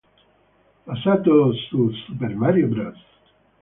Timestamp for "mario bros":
2.35-2.97